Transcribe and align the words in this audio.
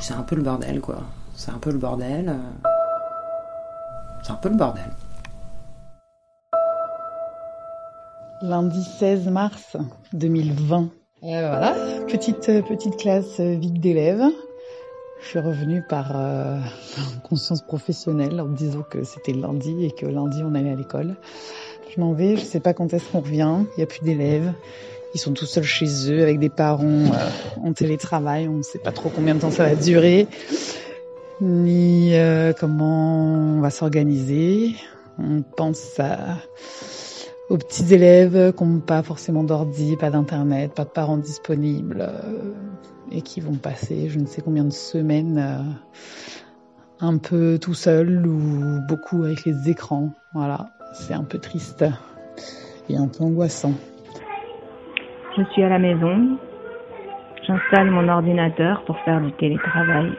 c'est 0.00 0.14
un 0.14 0.22
peu 0.22 0.36
le 0.36 0.42
bordel, 0.42 0.80
quoi. 0.80 1.02
C'est 1.34 1.50
un 1.50 1.58
peu 1.58 1.70
le 1.70 1.78
bordel. 1.78 2.28
euh. 2.28 2.68
C'est 4.22 4.32
un 4.32 4.36
peu 4.36 4.48
le 4.48 4.56
bordel. 4.56 4.90
Lundi 8.42 8.84
16 8.84 9.28
mars 9.28 9.76
2020. 10.12 10.88
Et 11.22 11.32
ben 11.32 11.48
voilà, 11.48 11.74
petite, 12.06 12.48
euh, 12.48 12.62
petite 12.62 12.96
classe 12.96 13.40
euh, 13.40 13.54
vide 13.54 13.80
d'élèves. 13.80 14.22
Je 15.20 15.26
suis 15.26 15.38
revenue 15.40 15.82
par 15.88 16.12
euh, 16.14 16.60
conscience 17.28 17.62
professionnelle 17.62 18.40
en 18.40 18.44
me 18.44 18.56
disant 18.56 18.82
que 18.88 19.02
c'était 19.02 19.32
lundi 19.32 19.84
et 19.84 19.90
que 19.90 20.06
lundi 20.06 20.42
on 20.44 20.54
allait 20.54 20.70
à 20.70 20.76
l'école. 20.76 21.16
Je 21.92 22.00
m'en 22.00 22.12
vais, 22.12 22.36
je 22.36 22.44
sais 22.44 22.60
pas 22.60 22.74
quand 22.74 22.92
est-ce 22.94 23.10
qu'on 23.10 23.20
revient, 23.20 23.64
il 23.72 23.78
n'y 23.78 23.82
a 23.82 23.86
plus 23.86 24.04
d'élèves. 24.04 24.52
Ils 25.18 25.20
sont 25.20 25.32
tout 25.32 25.46
seuls 25.46 25.64
chez 25.64 26.12
eux 26.12 26.22
avec 26.22 26.38
des 26.38 26.48
parents 26.48 26.84
euh, 26.86 27.28
en 27.64 27.72
télétravail, 27.72 28.46
on 28.46 28.58
ne 28.58 28.62
sait 28.62 28.78
pas 28.78 28.92
trop 28.92 29.08
combien 29.08 29.34
de 29.34 29.40
temps 29.40 29.50
ça 29.50 29.64
va 29.64 29.74
durer, 29.74 30.28
ni 31.40 32.14
euh, 32.14 32.52
comment 32.52 33.56
on 33.56 33.60
va 33.60 33.70
s'organiser. 33.70 34.76
On 35.18 35.42
pense 35.42 36.00
aux 37.50 37.58
petits 37.58 37.92
élèves 37.92 38.52
qui 38.56 38.62
n'ont 38.62 38.78
pas 38.78 39.02
forcément 39.02 39.42
d'ordi, 39.42 39.96
pas 39.96 40.10
d'internet, 40.10 40.72
pas 40.72 40.84
de 40.84 40.90
parents 40.90 41.16
disponibles 41.16 42.06
euh, 42.08 42.52
et 43.10 43.20
qui 43.20 43.40
vont 43.40 43.56
passer 43.56 44.10
je 44.10 44.20
ne 44.20 44.26
sais 44.26 44.40
combien 44.40 44.62
de 44.62 44.72
semaines 44.72 45.66
un 47.00 47.18
peu 47.18 47.58
tout 47.60 47.74
seuls 47.74 48.24
ou 48.24 48.78
beaucoup 48.86 49.24
avec 49.24 49.44
les 49.44 49.68
écrans. 49.68 50.12
Voilà, 50.32 50.70
c'est 50.94 51.14
un 51.14 51.24
peu 51.24 51.40
triste 51.40 51.84
et 52.88 52.96
un 52.96 53.08
peu 53.08 53.24
angoissant. 53.24 53.74
Je 55.38 55.44
suis 55.52 55.62
à 55.62 55.68
la 55.68 55.78
maison. 55.78 56.36
J'installe 57.46 57.90
mon 57.92 58.08
ordinateur 58.08 58.82
pour 58.86 58.98
faire 59.00 59.20
du 59.20 59.30
télétravail. 59.32 60.12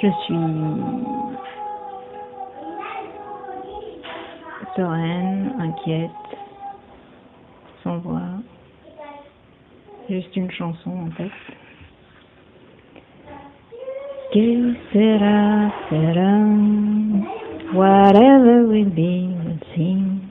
Je 0.00 0.08
suis 0.24 0.34
sereine, 4.76 5.54
inquiète, 5.60 6.10
sans 7.82 7.98
voix. 7.98 8.20
Juste 10.08 10.34
une 10.36 10.50
chanson 10.50 10.90
en 10.90 11.10
tête. 11.10 11.30
Que 14.32 14.74
sera, 14.92 15.70
sera? 15.90 17.23
Whatever 17.74 18.68
will 18.68 18.88
be, 18.88 19.34
will 19.42 19.58
seem. 19.74 20.30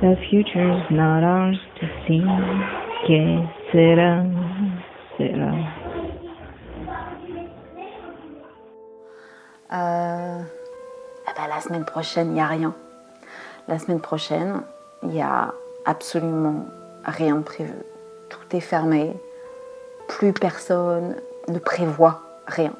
The 0.00 0.16
future's 0.28 0.82
not 0.90 1.22
ours 1.22 1.56
to 1.78 1.86
see. 2.04 2.24
Que 3.06 3.46
sera, 3.70 4.26
sera. 5.16 5.52
Euh, 9.72 10.42
eh 11.28 11.32
ben, 11.36 11.48
la 11.48 11.60
semaine 11.60 11.84
prochaine, 11.84 12.30
il 12.30 12.32
n'y 12.32 12.40
a 12.40 12.46
rien. 12.48 12.74
La 13.68 13.78
semaine 13.78 14.00
prochaine, 14.00 14.62
il 15.04 15.10
n'y 15.10 15.22
a 15.22 15.54
absolument 15.84 16.66
rien 17.04 17.36
de 17.36 17.42
prévu. 17.42 17.72
Tout 18.30 18.56
est 18.56 18.60
fermé. 18.60 19.12
Plus 20.08 20.32
personne 20.32 21.14
ne 21.46 21.60
prévoit 21.60 22.20
rien. 22.48 22.72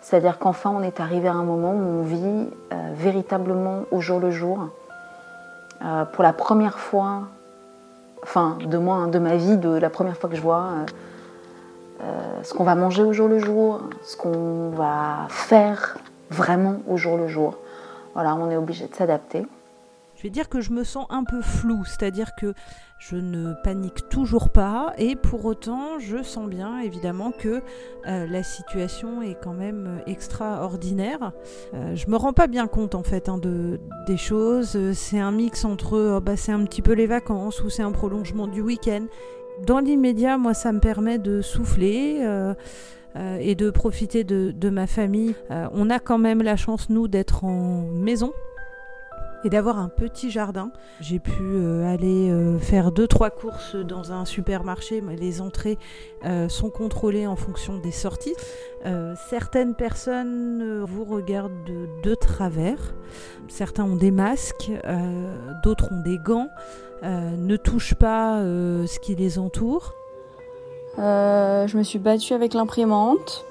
C'est-à-dire 0.00 0.38
qu'enfin, 0.38 0.70
on 0.70 0.82
est 0.82 1.00
arrivé 1.00 1.28
à 1.28 1.34
un 1.34 1.42
moment 1.42 1.72
où 1.72 2.00
on 2.00 2.02
vit 2.02 2.48
euh, 2.72 2.92
véritablement 2.94 3.82
au 3.90 4.00
jour 4.00 4.20
le 4.20 4.30
jour. 4.30 4.68
Euh, 5.84 6.04
pour 6.04 6.22
la 6.22 6.32
première 6.32 6.78
fois, 6.78 7.22
enfin, 8.22 8.58
de 8.64 8.78
moi, 8.78 8.96
hein, 8.96 9.08
de 9.08 9.18
ma 9.18 9.36
vie, 9.36 9.56
de 9.56 9.70
la 9.70 9.90
première 9.90 10.16
fois 10.16 10.30
que 10.30 10.36
je 10.36 10.40
vois 10.40 10.64
euh, 12.00 12.42
ce 12.42 12.54
qu'on 12.54 12.64
va 12.64 12.74
manger 12.74 13.02
au 13.02 13.12
jour 13.12 13.28
le 13.28 13.38
jour, 13.38 13.80
ce 14.02 14.16
qu'on 14.16 14.70
va 14.70 15.26
faire 15.28 15.98
vraiment 16.30 16.76
au 16.88 16.96
jour 16.96 17.16
le 17.16 17.28
jour. 17.28 17.56
Voilà, 18.14 18.34
on 18.34 18.50
est 18.50 18.56
obligé 18.56 18.86
de 18.86 18.94
s'adapter. 18.94 19.46
Je 20.18 20.24
vais 20.24 20.30
dire 20.30 20.48
que 20.48 20.60
je 20.60 20.72
me 20.72 20.82
sens 20.82 21.06
un 21.10 21.22
peu 21.22 21.40
floue, 21.40 21.84
c'est-à-dire 21.84 22.34
que 22.34 22.52
je 22.98 23.14
ne 23.14 23.54
panique 23.62 24.08
toujours 24.08 24.50
pas 24.50 24.92
et 24.98 25.14
pour 25.14 25.44
autant 25.44 26.00
je 26.00 26.24
sens 26.24 26.48
bien 26.48 26.80
évidemment 26.80 27.30
que 27.30 27.62
euh, 28.08 28.26
la 28.26 28.42
situation 28.42 29.22
est 29.22 29.36
quand 29.40 29.52
même 29.52 29.86
euh, 29.86 30.10
extraordinaire. 30.10 31.30
Euh, 31.72 31.94
je 31.94 32.10
me 32.10 32.16
rends 32.16 32.32
pas 32.32 32.48
bien 32.48 32.66
compte 32.66 32.96
en 32.96 33.04
fait 33.04 33.28
hein, 33.28 33.38
de, 33.38 33.78
des 34.08 34.16
choses. 34.16 34.74
Euh, 34.74 34.92
C'est 34.92 35.20
un 35.20 35.30
mix 35.30 35.64
entre 35.64 36.20
bah, 36.20 36.36
c'est 36.36 36.50
un 36.50 36.64
petit 36.64 36.82
peu 36.82 36.94
les 36.94 37.06
vacances 37.06 37.62
ou 37.62 37.70
c'est 37.70 37.84
un 37.84 37.92
prolongement 37.92 38.48
du 38.48 38.60
week-end. 38.60 39.06
Dans 39.68 39.78
l'immédiat, 39.78 40.36
moi 40.36 40.52
ça 40.52 40.72
me 40.72 40.80
permet 40.80 41.18
de 41.18 41.42
souffler. 41.42 42.26
et 43.40 43.56
de 43.56 43.70
profiter 43.70 44.22
de, 44.22 44.52
de 44.52 44.70
ma 44.70 44.86
famille. 44.86 45.34
On 45.50 45.90
a 45.90 45.98
quand 45.98 46.18
même 46.18 46.40
la 46.40 46.54
chance, 46.54 46.88
nous, 46.88 47.08
d'être 47.08 47.42
en 47.42 47.82
maison 47.82 48.32
et 49.44 49.50
d'avoir 49.50 49.78
un 49.78 49.88
petit 49.88 50.30
jardin. 50.30 50.70
J'ai 51.00 51.18
pu 51.18 51.42
euh, 51.42 51.86
aller 51.86 52.30
euh, 52.30 52.58
faire 52.58 52.92
deux 52.92 53.06
trois 53.06 53.30
courses 53.30 53.76
dans 53.76 54.12
un 54.12 54.24
supermarché. 54.24 55.00
mais 55.00 55.16
Les 55.16 55.40
entrées 55.40 55.78
euh, 56.24 56.48
sont 56.48 56.70
contrôlées 56.70 57.26
en 57.26 57.36
fonction 57.36 57.78
des 57.78 57.92
sorties. 57.92 58.34
Certaines 59.28 59.74
personnes 59.74 60.84
vous 60.84 61.04
regardent 61.04 61.64
de, 61.66 61.88
de 62.02 62.14
travers. 62.14 62.94
Certains 63.48 63.84
ont 63.84 63.96
des 63.96 64.12
masques, 64.12 64.70
d'autres 65.64 65.92
ont 65.92 66.00
des 66.00 66.16
gants. 66.16 66.48
ne 67.02 67.56
touchent 67.56 67.96
pas 67.96 68.38
ce 68.40 68.98
qui 69.00 69.16
les 69.16 69.40
entoure. 69.40 69.94
Je 70.96 71.76
me 71.76 71.82
suis 71.82 71.98
battue 71.98 72.34
avec 72.34 72.54
l'imprimante. 72.54 73.44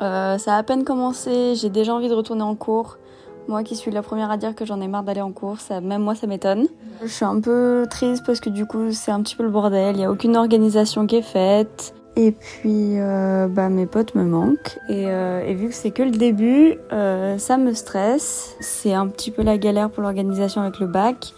Ça 0.00 0.36
a 0.36 0.56
à 0.56 0.62
peine 0.64 0.84
commencé, 0.84 1.54
j'ai 1.54 1.70
déjà 1.70 1.94
envie 1.94 2.08
de 2.08 2.14
retourner 2.14 2.42
en 2.42 2.56
cours. 2.56 2.98
Moi 3.48 3.62
qui 3.62 3.76
suis 3.76 3.90
la 3.90 4.02
première 4.02 4.30
à 4.30 4.36
dire 4.36 4.54
que 4.54 4.66
j'en 4.66 4.78
ai 4.80 4.88
marre 4.88 5.04
d'aller 5.04 5.22
en 5.22 5.32
cours, 5.32 5.58
ça, 5.58 5.80
même 5.80 6.02
moi 6.02 6.14
ça 6.14 6.26
m'étonne. 6.26 6.66
Je 7.02 7.08
suis 7.08 7.24
un 7.24 7.40
peu 7.40 7.86
triste 7.90 8.22
parce 8.26 8.40
que 8.40 8.50
du 8.50 8.66
coup 8.66 8.92
c'est 8.92 9.10
un 9.10 9.22
petit 9.22 9.36
peu 9.36 9.42
le 9.42 9.48
bordel, 9.48 9.96
il 9.96 10.00
n'y 10.00 10.04
a 10.04 10.10
aucune 10.10 10.36
organisation 10.36 11.06
qui 11.06 11.16
est 11.16 11.22
faite. 11.22 11.94
Et 12.16 12.32
puis 12.32 13.00
euh, 13.00 13.48
bah, 13.48 13.70
mes 13.70 13.86
potes 13.86 14.14
me 14.14 14.24
manquent. 14.24 14.78
Et, 14.90 15.06
euh, 15.06 15.46
et 15.46 15.54
vu 15.54 15.68
que 15.68 15.74
c'est 15.74 15.92
que 15.92 16.02
le 16.02 16.10
début, 16.10 16.74
euh, 16.92 17.38
ça 17.38 17.56
me 17.56 17.72
stresse. 17.72 18.56
C'est 18.60 18.92
un 18.92 19.06
petit 19.06 19.30
peu 19.30 19.42
la 19.42 19.56
galère 19.56 19.88
pour 19.88 20.02
l'organisation 20.02 20.60
avec 20.60 20.78
le 20.78 20.86
bac. 20.86 21.32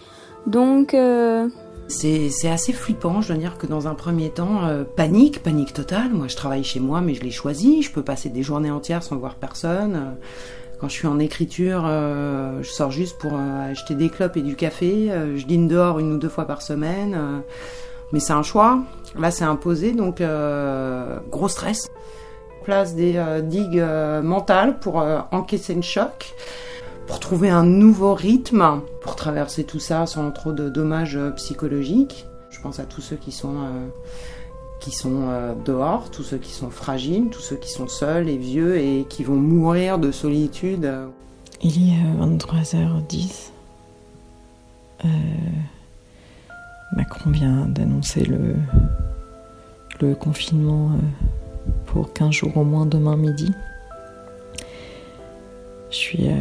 Donc 0.47 0.95
euh, 0.95 1.49
C'est 1.87 2.31
c'est 2.31 2.51
assez 2.51 2.73
flippant, 2.73 3.21
je 3.21 3.29
dois 3.29 3.37
dire 3.37 3.57
que 3.59 3.67
dans 3.69 3.87
un 3.87 3.95
premier 3.95 4.31
temps, 4.31 4.65
euh, 4.65 4.83
panique, 4.85 5.43
panique 5.43 5.75
totale. 5.75 6.11
Moi, 6.13 6.27
je 6.29 6.35
travaille 6.35 6.65
chez 6.65 6.81
moi, 6.81 7.03
mais 7.03 7.15
je 7.15 7.23
l'ai 7.23 7.31
choisi. 7.31 7.83
Je 7.83 7.93
peux 7.93 8.03
passer 8.03 8.31
des 8.31 8.43
journées 8.43 8.71
entières 8.73 9.03
sans 9.03 9.17
voir 9.17 9.37
personne. 9.37 10.17
Quand 10.81 10.89
je 10.89 10.95
suis 10.95 11.07
en 11.07 11.19
écriture, 11.19 11.83
euh, 11.85 12.63
je 12.63 12.71
sors 12.71 12.91
juste 12.91 13.19
pour 13.19 13.35
euh, 13.35 13.71
acheter 13.71 13.95
des 13.95 14.09
clopes 14.09 14.39
et 14.39 14.43
du 14.43 14.57
café. 14.57 15.11
Euh, 15.11 15.37
je 15.37 15.45
dîne 15.45 15.69
dehors 15.69 15.99
une 15.99 16.13
ou 16.13 16.17
deux 16.17 16.31
fois 16.31 16.47
par 16.47 16.63
semaine. 16.63 17.43
mais 18.13 18.21
c'est 18.21 18.33
un 18.33 18.43
choix. 18.43 18.81
Là, 19.19 19.31
c'est 19.31 19.45
imposé, 19.45 19.93
donc 19.93 20.23
gros 21.31 21.49
stress. 21.49 21.91
Place 22.65 22.95
des 22.95 23.23
digues 23.43 23.85
mentales 24.23 24.79
pour 24.79 25.05
encaisser 25.33 25.75
le 25.75 25.83
choc 25.83 26.35
pour 27.07 27.19
trouver 27.19 27.51
un 27.51 27.65
nouveau 27.65 28.15
rythme, 28.15 28.83
pour 29.01 29.17
traverser 29.17 29.65
tout 29.65 29.81
ça 29.81 30.07
sans 30.07 30.31
trop 30.31 30.53
de 30.53 30.69
dommages 30.69 31.19
psychologiques. 31.35 32.27
Je 32.51 32.61
pense 32.61 32.79
à 32.79 32.85
tous 32.85 33.01
ceux 33.01 33.17
qui 33.17 33.33
sont, 33.33 33.57
qui 34.81 34.91
sont 34.91 35.29
euh, 35.29 35.55
dehors, 35.65 36.11
tous 36.11 36.23
ceux 36.23 36.39
qui 36.39 36.51
sont 36.51 36.71
fragiles, 36.71 37.29
tous 37.31 37.41
ceux 37.41 37.57
qui 37.57 37.71
sont 37.71 37.89
seuls 37.89 38.29
et 38.29 38.37
vieux 38.37 38.79
et 38.79 39.07
qui 39.09 39.23
vont 39.23 39.37
mourir 39.37 39.99
de 39.99 40.11
solitude. 40.11 40.91
Il 41.63 41.91
est 41.91 41.97
euh, 41.97 42.27
23h10. 42.27 43.51
Euh, 45.05 45.09
Macron 46.97 47.31
vient 47.31 47.67
d'annoncer 47.67 48.25
le, 48.25 48.57
le 50.01 50.15
confinement 50.15 50.93
euh, 50.93 51.71
pour 51.87 52.13
15 52.13 52.31
jours 52.33 52.57
au 52.57 52.65
moins 52.65 52.87
demain 52.87 53.17
midi. 53.17 53.53
Je 55.91 55.97
suis 55.97 56.29
euh, 56.29 56.35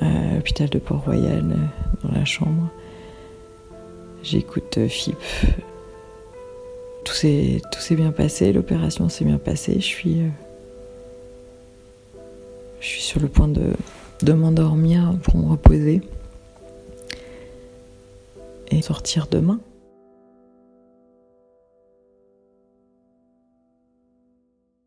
à 0.00 0.34
l'hôpital 0.34 0.68
de 0.68 0.78
Port-Royal 0.78 1.44
euh, 1.50 2.06
dans 2.08 2.14
la 2.14 2.24
chambre. 2.24 2.68
J'écoute 4.22 4.78
euh, 4.78 4.88
FIP. 4.88 5.16
Tout 7.22 7.78
s'est 7.78 7.94
bien 7.94 8.10
passé, 8.10 8.52
l'opération 8.52 9.08
s'est 9.08 9.24
bien 9.24 9.38
passée. 9.38 9.74
Je 9.74 9.86
suis 9.86 10.22
euh, 10.22 10.28
je 12.80 12.86
suis 12.86 13.00
sur 13.00 13.20
le 13.20 13.28
point 13.28 13.46
de 13.46 14.32
m'endormir 14.32 15.14
pour 15.22 15.36
me 15.36 15.50
reposer 15.50 16.00
et 18.72 18.82
sortir 18.82 19.28
demain. 19.30 19.60